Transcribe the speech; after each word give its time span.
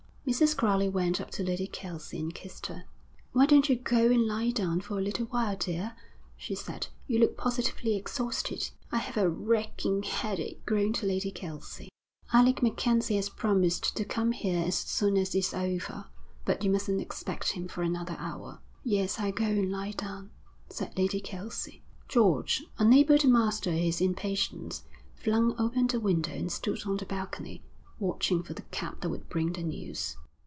Mrs. 0.23 0.55
Crowley 0.55 0.87
went 0.87 1.19
up 1.19 1.29
to 1.31 1.43
Lady 1.43 1.65
Kelsey 1.67 2.17
and 2.19 2.33
kissed 2.33 2.67
her. 2.67 2.85
'Why 3.33 3.45
don't 3.47 3.67
you 3.67 3.75
go 3.75 4.09
and 4.09 4.27
lie 4.27 4.51
down 4.51 4.79
for 4.79 4.97
a 4.99 5.01
little 5.01 5.25
while, 5.25 5.57
dear,' 5.57 5.93
she 6.37 6.53
said. 6.55 6.87
'You 7.07 7.19
look 7.19 7.35
positively 7.35 7.95
exhausted.' 7.97 8.69
'I 8.93 8.97
have 8.99 9.17
a 9.17 9.27
racking 9.27 10.03
headache,' 10.03 10.63
groaned 10.65 11.01
Lady 11.03 11.31
Kelsey. 11.31 11.89
'Alec 12.31 12.61
MacKenzie 12.63 13.15
has 13.17 13.27
promised 13.29 13.93
to 13.97 14.05
come 14.05 14.31
here 14.31 14.63
as 14.63 14.75
soon 14.75 15.17
as 15.17 15.33
its 15.35 15.53
over. 15.55 16.05
But 16.45 16.63
you 16.63 16.69
mustn't 16.69 17.01
expect 17.01 17.51
him 17.53 17.67
for 17.67 17.81
another 17.81 18.15
hour.' 18.19 18.59
'Yes, 18.85 19.19
I'll 19.19 19.33
go 19.33 19.45
and 19.47 19.69
lie 19.71 19.91
down,' 19.91 20.29
said 20.69 20.97
Lady 20.97 21.19
Kelsey. 21.19 21.81
George, 22.07 22.63
unable 22.77 23.17
to 23.17 23.27
master 23.27 23.71
his 23.71 23.99
impatience, 23.99 24.83
flung 25.13 25.55
open 25.59 25.87
the 25.87 25.99
window 25.99 26.31
and 26.31 26.49
stood 26.49 26.85
on 26.85 26.97
the 26.97 27.05
balcony, 27.05 27.63
watching 27.99 28.41
for 28.41 28.53
the 28.55 28.61
cab 28.73 28.99
that 29.01 29.09
would 29.09 29.27
bring 29.29 29.51
the 29.53 29.61
news. 29.61 30.15